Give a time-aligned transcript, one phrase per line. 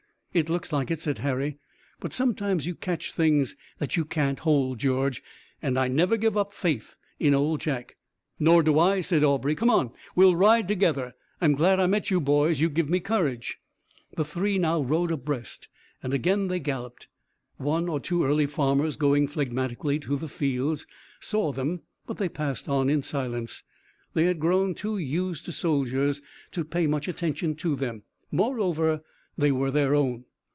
[0.33, 1.57] "It looks like it," said Harry,
[1.99, 4.79] "but sometimes you catch things that you can't hold.
[4.79, 5.21] George
[5.61, 7.97] and I never give up faith in Old Jack."
[8.39, 9.55] "Nor do I," said Aubrey.
[9.55, 9.91] "Come on!
[10.15, 11.15] We'll ride together!
[11.41, 12.61] I'm glad I met you boys.
[12.61, 13.59] You give me courage."
[14.15, 15.67] The three now rode abreast
[16.01, 17.09] and again they galloped.
[17.57, 20.87] One or two early farmers going phlegmatically to their fields
[21.19, 23.63] saw them, but they passed on in silence.
[24.13, 26.21] They had grown too used to soldiers
[26.53, 28.03] to pay much attention to them.
[28.31, 29.03] Moreover,
[29.37, 30.25] these were their own.